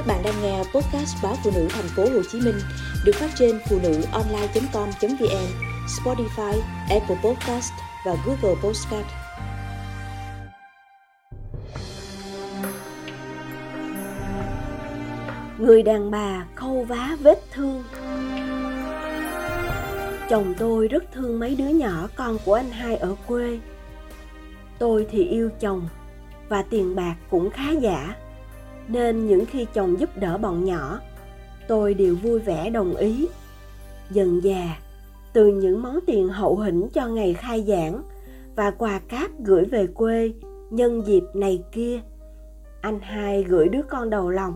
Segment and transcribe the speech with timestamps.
[0.00, 2.54] Các bạn đang nghe podcast báo phụ nữ thành phố Hồ Chí Minh
[3.04, 5.46] được phát trên phụ nữ online.com.vn,
[5.86, 7.72] Spotify, Apple Podcast
[8.06, 9.06] và Google Podcast.
[15.58, 17.84] Người đàn bà khâu vá vết thương
[20.28, 23.58] Chồng tôi rất thương mấy đứa nhỏ con của anh hai ở quê.
[24.78, 25.88] Tôi thì yêu chồng
[26.48, 28.14] và tiền bạc cũng khá giả
[28.92, 31.00] nên những khi chồng giúp đỡ bọn nhỏ,
[31.68, 33.28] tôi đều vui vẻ đồng ý
[34.10, 34.76] dần già
[35.32, 38.02] từ những món tiền hậu hĩnh cho ngày khai giảng
[38.56, 40.32] và quà cáp gửi về quê
[40.70, 42.00] nhân dịp này kia,
[42.80, 44.54] anh hai gửi đứa con đầu lòng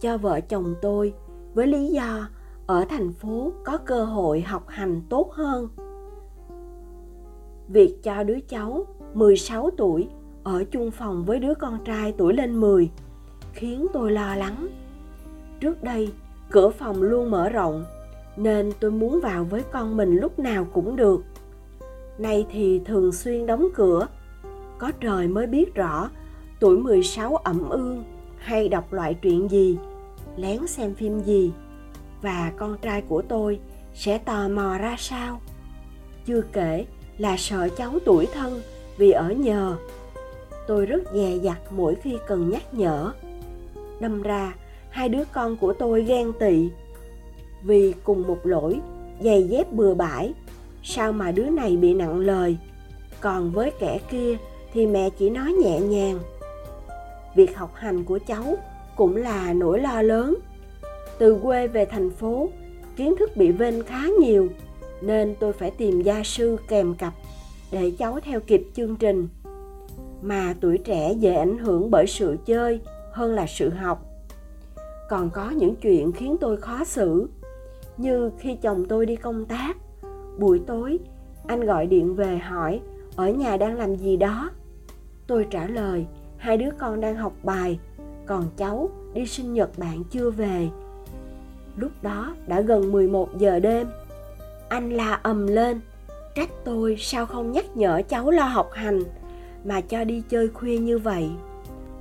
[0.00, 1.14] cho vợ chồng tôi
[1.54, 2.28] với lý do
[2.66, 5.68] ở thành phố có cơ hội học hành tốt hơn.
[7.68, 10.08] Việc cho đứa cháu 16 tuổi
[10.42, 12.90] ở chung phòng với đứa con trai tuổi lên 10
[13.52, 14.68] khiến tôi lo lắng.
[15.60, 16.12] Trước đây,
[16.50, 17.84] cửa phòng luôn mở rộng
[18.36, 21.24] nên tôi muốn vào với con mình lúc nào cũng được.
[22.18, 24.06] Nay thì thường xuyên đóng cửa.
[24.78, 26.10] Có trời mới biết rõ
[26.60, 28.04] tuổi 16 ẩm ương
[28.38, 29.78] hay đọc loại truyện gì,
[30.36, 31.52] lén xem phim gì
[32.22, 33.60] và con trai của tôi
[33.94, 35.40] sẽ tò mò ra sao.
[36.26, 36.86] Chưa kể
[37.18, 38.60] là sợ cháu tuổi thân
[38.96, 39.76] vì ở nhờ.
[40.66, 43.12] Tôi rất dè dặt mỗi khi cần nhắc nhở
[44.00, 44.54] đâm ra,
[44.90, 46.68] hai đứa con của tôi ghen tị.
[47.62, 48.80] Vì cùng một lỗi,
[49.20, 50.34] giày dép bừa bãi,
[50.82, 52.56] sao mà đứa này bị nặng lời?
[53.20, 54.36] Còn với kẻ kia
[54.72, 56.18] thì mẹ chỉ nói nhẹ nhàng.
[57.34, 58.44] Việc học hành của cháu
[58.96, 60.36] cũng là nỗi lo lớn.
[61.18, 62.48] Từ quê về thành phố,
[62.96, 64.48] kiến thức bị vênh khá nhiều,
[65.00, 67.14] nên tôi phải tìm gia sư kèm cặp
[67.72, 69.28] để cháu theo kịp chương trình.
[70.22, 72.80] Mà tuổi trẻ dễ ảnh hưởng bởi sự chơi
[73.12, 74.04] hơn là sự học.
[75.08, 77.28] Còn có những chuyện khiến tôi khó xử,
[77.96, 79.76] như khi chồng tôi đi công tác.
[80.38, 80.98] Buổi tối,
[81.46, 82.80] anh gọi điện về hỏi,
[83.16, 84.50] ở nhà đang làm gì đó?
[85.26, 87.78] Tôi trả lời, hai đứa con đang học bài,
[88.26, 90.68] còn cháu đi sinh nhật bạn chưa về.
[91.76, 93.86] Lúc đó đã gần 11 giờ đêm.
[94.68, 95.80] Anh la ầm lên,
[96.34, 99.02] trách tôi sao không nhắc nhở cháu lo học hành
[99.64, 101.30] mà cho đi chơi khuya như vậy?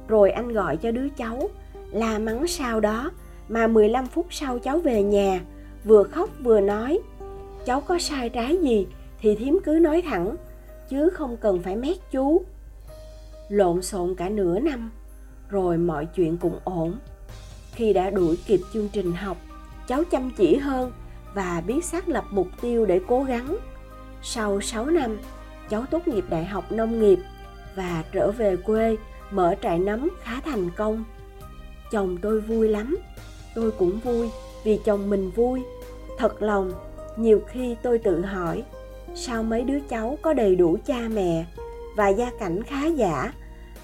[0.09, 1.50] Rồi anh gọi cho đứa cháu,
[1.92, 3.12] la mắng sau đó,
[3.50, 5.42] mà 15 phút sau cháu về nhà,
[5.84, 7.00] vừa khóc vừa nói,
[7.66, 8.88] cháu có sai trái gì
[9.20, 10.36] thì thím cứ nói thẳng,
[10.90, 12.42] chứ không cần phải mét chú.
[13.50, 14.92] Lộn xộn cả nửa năm,
[15.50, 16.94] rồi mọi chuyện cũng ổn.
[17.72, 19.38] Khi đã đuổi kịp chương trình học,
[19.88, 20.91] cháu chăm chỉ hơn
[21.34, 23.58] và biết xác lập mục tiêu để cố gắng.
[24.22, 25.18] Sau 6 năm,
[25.70, 27.20] cháu tốt nghiệp đại học nông nghiệp
[27.76, 28.97] và trở về quê
[29.31, 31.03] mở trại nấm khá thành công.
[31.91, 32.97] Chồng tôi vui lắm,
[33.56, 34.29] tôi cũng vui
[34.63, 35.62] vì chồng mình vui.
[36.17, 36.72] Thật lòng,
[37.17, 38.63] nhiều khi tôi tự hỏi,
[39.16, 41.45] sao mấy đứa cháu có đầy đủ cha mẹ
[41.95, 43.34] và gia cảnh khá giả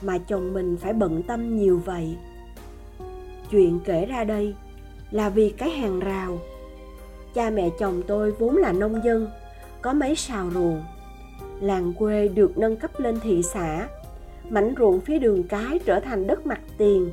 [0.02, 2.16] mà chồng mình phải bận tâm nhiều vậy?
[3.52, 4.56] Chuyện kể ra đây
[5.12, 6.40] là vì cái hàng rào.
[7.34, 9.28] Cha mẹ chồng tôi vốn là nông dân,
[9.82, 10.84] có mấy sào ruộng.
[11.62, 13.88] Làng quê được nâng cấp lên thị xã
[14.50, 17.12] mảnh ruộng phía đường cái trở thành đất mặt tiền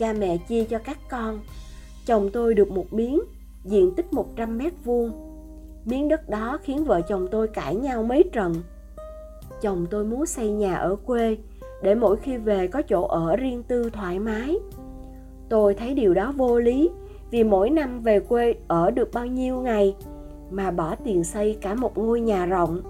[0.00, 1.38] cha mẹ chia cho các con.
[2.06, 3.20] Chồng tôi được một miếng,
[3.64, 5.12] diện tích 100 mét vuông.
[5.84, 8.54] Miếng đất đó khiến vợ chồng tôi cãi nhau mấy trận.
[9.62, 11.36] Chồng tôi muốn xây nhà ở quê
[11.82, 14.56] để mỗi khi về có chỗ ở riêng tư thoải mái.
[15.48, 16.90] Tôi thấy điều đó vô lý
[17.30, 19.96] vì mỗi năm về quê ở được bao nhiêu ngày
[20.50, 22.80] mà bỏ tiền xây cả một ngôi nhà rộng.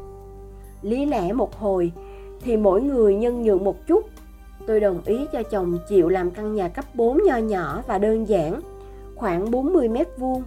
[0.82, 1.92] Lý lẽ một hồi
[2.40, 4.10] thì mỗi người nhân nhượng một chút
[4.66, 8.28] tôi đồng ý cho chồng chịu làm căn nhà cấp 4 nho nhỏ và đơn
[8.28, 8.60] giản,
[9.14, 10.42] khoảng 40 mét vuông.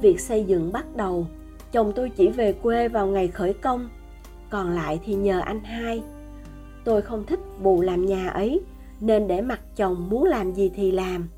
[0.00, 1.26] Việc xây dựng bắt đầu,
[1.72, 3.88] chồng tôi chỉ về quê vào ngày khởi công,
[4.50, 6.02] còn lại thì nhờ anh hai.
[6.84, 8.60] Tôi không thích vụ làm nhà ấy,
[9.00, 11.28] nên để mặc chồng muốn làm gì thì làm.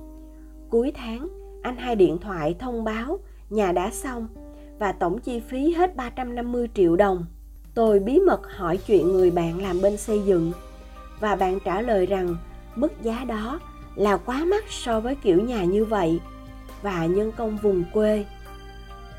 [0.71, 1.29] Cuối tháng,
[1.63, 3.19] anh hai điện thoại thông báo
[3.51, 4.29] nhà đã xong
[4.79, 7.27] và tổng chi phí hết 350 triệu đồng.
[7.77, 10.53] Tôi bí mật hỏi chuyện người bạn làm bên xây dựng
[11.21, 12.37] và bạn trả lời rằng
[12.75, 13.61] mức giá đó
[13.95, 16.21] là quá mắc so với kiểu nhà như vậy
[16.83, 18.25] và nhân công vùng quê.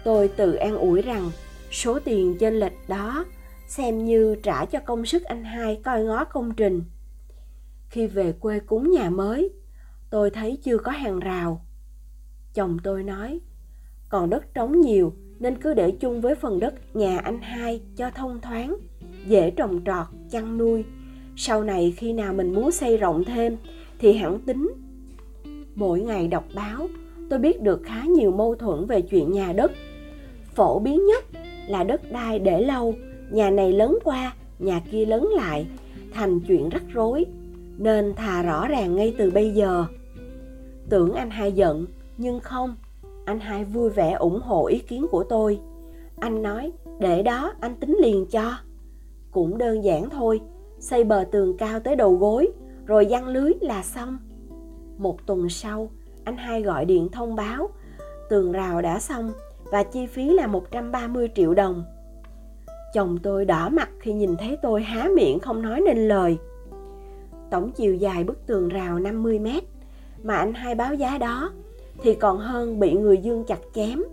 [0.04, 1.32] Tôi tự an ủi rằng
[1.72, 3.26] số tiền trên lệch đó
[3.68, 6.84] xem như trả cho công sức anh hai coi ngó công trình.
[7.90, 9.50] Khi về quê cúng nhà mới,
[10.10, 11.66] tôi thấy chưa có hàng rào.
[12.54, 13.40] Chồng tôi nói,
[14.10, 18.10] còn đất trống nhiều nên cứ để chung với phần đất nhà anh hai cho
[18.10, 18.78] thông thoáng,
[19.28, 20.84] dễ trồng trọt, chăn nuôi.
[21.36, 23.58] Sau này khi nào mình muốn xây rộng thêm
[24.00, 24.74] thì hẳn tính.
[25.76, 26.88] Mỗi ngày đọc báo
[27.30, 29.72] tôi biết được khá nhiều mâu thuẫn về chuyện nhà đất.
[30.56, 31.26] Phổ biến nhất
[31.68, 32.94] là đất đai để lâu
[33.32, 35.66] nhà này lớn qua nhà kia lớn lại
[36.14, 37.26] thành chuyện rắc rối
[37.78, 39.86] nên thà rõ ràng ngay từ bây giờ.
[40.90, 41.86] Tưởng anh hai giận
[42.18, 42.76] nhưng không
[43.28, 45.60] anh hai vui vẻ ủng hộ ý kiến của tôi
[46.20, 48.54] anh nói, để đó, anh tính liền cho
[49.32, 50.42] cũng đơn giản thôi,
[50.80, 52.48] xây bờ tường cao tới đầu gối,
[52.86, 54.18] rồi giăng lưới là xong
[54.98, 55.90] một tuần sau,
[56.24, 57.70] anh hai gọi điện thông báo,
[58.30, 59.32] tường rào đã xong
[59.72, 61.84] và chi phí là 130 triệu đồng.
[62.94, 66.38] Chồng tôi đỏ mặt khi nhìn thấy tôi há miệng không nói nên lời.
[67.52, 69.64] Tổng chiều dài bức tường rào 50 mét
[70.24, 71.52] mà anh hai báo giá đó
[72.02, 74.04] thì còn hơn bị người dương chặt chém.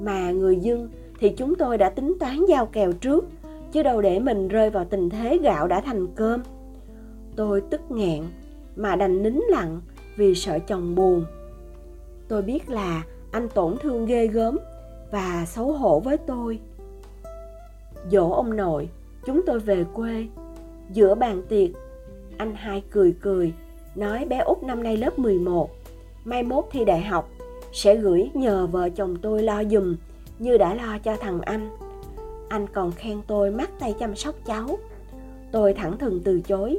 [0.00, 0.88] Mà người dương
[1.20, 3.24] thì chúng tôi đã tính toán giao kèo trước
[3.72, 6.42] chứ đâu để mình rơi vào tình thế gạo đã thành cơm.
[7.36, 8.22] Tôi tức nghẹn
[8.76, 9.80] mà đành nín lặng
[10.16, 11.24] vì sợ chồng buồn.
[12.28, 14.58] Tôi biết là anh tổn thương ghê gớm
[15.10, 16.58] và xấu hổ với tôi.
[18.10, 18.88] Dỗ ông nội,
[19.26, 20.26] chúng tôi về quê.
[20.92, 21.70] Giữa bàn tiệc,
[22.36, 23.52] anh hai cười cười,
[23.94, 25.70] nói bé út năm nay lớp 11,
[26.26, 27.28] mai mốt thi đại học,
[27.72, 29.96] sẽ gửi nhờ vợ chồng tôi lo dùm
[30.38, 31.70] như đã lo cho thằng anh.
[32.48, 34.78] Anh còn khen tôi mắt tay chăm sóc cháu.
[35.52, 36.78] Tôi thẳng thừng từ chối.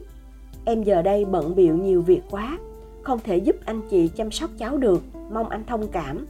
[0.66, 2.58] Em giờ đây bận biệu nhiều việc quá,
[3.02, 6.26] không thể giúp anh chị chăm sóc cháu được, mong anh thông cảm.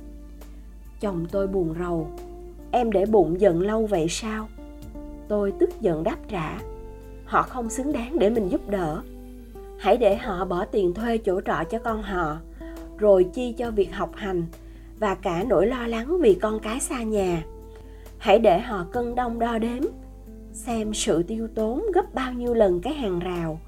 [0.99, 2.07] Chồng tôi buồn rầu.
[2.71, 4.47] Em để bụng giận lâu vậy sao?
[5.27, 6.59] Tôi tức giận đáp trả.
[7.25, 9.01] Họ không xứng đáng để mình giúp đỡ.
[9.79, 12.37] Hãy để họ bỏ tiền thuê chỗ trọ cho con họ,
[12.97, 14.45] rồi chi cho việc học hành
[14.99, 17.43] và cả nỗi lo lắng vì con cái xa nhà.
[18.17, 19.83] Hãy để họ cân đong đo đếm,
[20.51, 23.59] xem sự tiêu tốn gấp bao nhiêu lần cái hàng rào.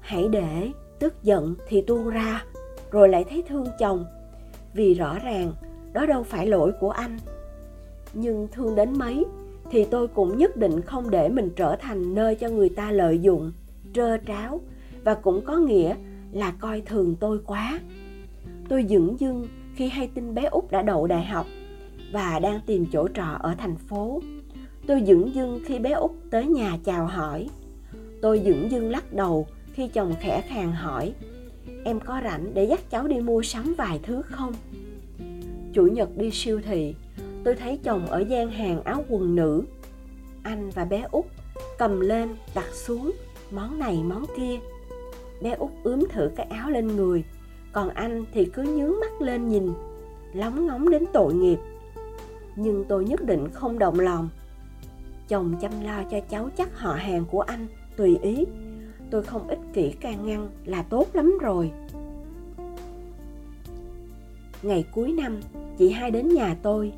[0.00, 2.44] Hãy để tức giận thì tuôn ra,
[2.90, 4.04] rồi lại thấy thương chồng.
[4.74, 5.52] Vì rõ ràng
[5.92, 7.18] đó đâu phải lỗi của anh
[8.16, 9.24] nhưng thương đến mấy
[9.70, 13.18] thì tôi cũng nhất định không để mình trở thành nơi cho người ta lợi
[13.18, 13.52] dụng
[13.92, 14.60] trơ tráo
[15.04, 15.94] và cũng có nghĩa
[16.32, 17.80] là coi thường tôi quá
[18.68, 21.46] tôi dửng dưng khi hay tin bé út đã đậu đại học
[22.12, 24.20] và đang tìm chỗ trọ ở thành phố.
[24.86, 27.48] Tôi dửng dưng khi bé út tới nhà chào hỏi.
[28.22, 31.12] Tôi dửng dưng lắc đầu khi chồng khẽ khàng hỏi,
[31.84, 34.52] em có rảnh để dắt cháu đi mua sắm vài thứ không?
[35.72, 36.94] Chủ nhật đi siêu thị,
[37.44, 39.62] tôi thấy chồng ở gian hàng áo quần nữ.
[40.42, 41.24] Anh và bé út
[41.78, 43.12] cầm lên đặt xuống
[43.50, 44.56] món này món kia.
[45.42, 47.24] Bé út ướm thử cái áo lên người
[47.76, 49.68] còn anh thì cứ nhướng mắt lên nhìn,
[50.32, 51.58] lóng ngóng đến tội nghiệp.
[52.56, 54.28] Nhưng tôi nhất định không động lòng.
[55.28, 58.44] Chồng chăm lo cho cháu chắc họ hàng của anh, tùy ý.
[59.10, 61.70] Tôi không ích kỷ can ngăn là tốt lắm rồi.
[64.62, 65.40] Ngày cuối năm,
[65.78, 66.92] chị hai đến nhà tôi.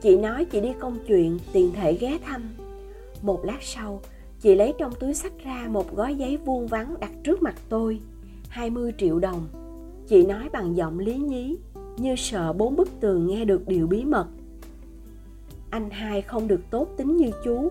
[0.00, 2.42] Chị nói chị đi công chuyện tiền thể ghé thăm.
[3.22, 4.00] Một lát sau,
[4.40, 8.00] chị lấy trong túi sách ra một gói giấy vuông vắn đặt trước mặt tôi
[8.48, 9.59] 20 triệu đồng
[10.10, 11.56] chị nói bằng giọng lý nhí,
[11.96, 14.26] như sợ bốn bức tường nghe được điều bí mật.
[15.70, 17.68] Anh hai không được tốt tính như chú,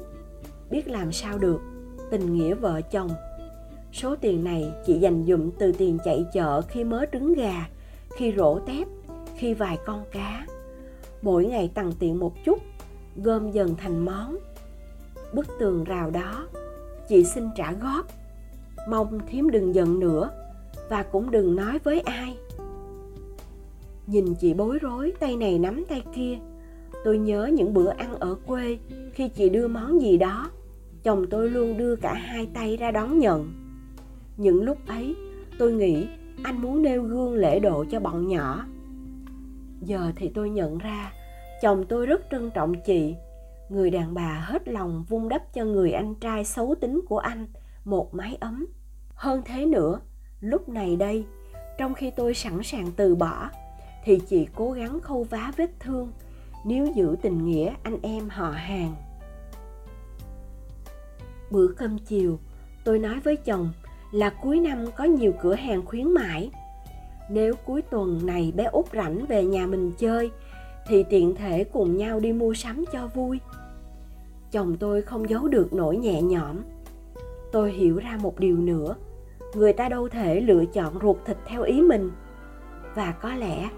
[0.69, 1.61] biết làm sao được,
[2.11, 3.09] tình nghĩa vợ chồng.
[3.93, 7.67] Số tiền này chị dành dụm từ tiền chạy chợ khi mớ trứng gà,
[8.17, 8.87] khi rổ tép,
[9.35, 10.45] khi vài con cá.
[11.21, 12.59] Mỗi ngày tăng tiện một chút,
[13.15, 14.37] gom dần thành món.
[15.33, 16.47] Bức tường rào đó,
[17.07, 18.07] chị xin trả góp.
[18.89, 20.31] Mong thím đừng giận nữa
[20.89, 22.37] và cũng đừng nói với ai.
[24.07, 26.37] Nhìn chị bối rối, tay này nắm tay kia.
[27.03, 28.77] Tôi nhớ những bữa ăn ở quê,
[29.13, 30.51] khi chị đưa món gì đó,
[31.03, 33.53] chồng tôi luôn đưa cả hai tay ra đón nhận.
[34.37, 35.15] Những lúc ấy,
[35.59, 36.07] tôi nghĩ
[36.43, 38.65] anh muốn nêu gương lễ độ cho bọn nhỏ.
[39.81, 41.13] Giờ thì tôi nhận ra,
[41.61, 43.15] chồng tôi rất trân trọng chị.
[43.69, 47.47] Người đàn bà hết lòng vun đắp cho người anh trai xấu tính của anh
[47.85, 48.67] một mái ấm.
[49.13, 49.99] Hơn thế nữa
[50.41, 51.25] lúc này đây,
[51.77, 53.49] trong khi tôi sẵn sàng từ bỏ,
[54.03, 56.11] thì chị cố gắng khâu vá vết thương
[56.65, 58.95] nếu giữ tình nghĩa anh em họ hàng.
[61.51, 62.39] Bữa cơm chiều,
[62.83, 63.69] tôi nói với chồng
[64.11, 66.51] là cuối năm có nhiều cửa hàng khuyến mãi.
[67.29, 70.31] Nếu cuối tuần này bé út rảnh về nhà mình chơi,
[70.87, 73.39] thì tiện thể cùng nhau đi mua sắm cho vui.
[74.51, 76.57] Chồng tôi không giấu được nỗi nhẹ nhõm.
[77.51, 78.95] Tôi hiểu ra một điều nữa
[79.55, 82.11] người ta đâu thể lựa chọn ruột thịt theo ý mình.
[82.95, 83.69] Và có lẽ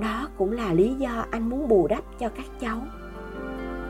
[0.00, 2.80] đó cũng là lý do anh muốn bù đắp cho các cháu.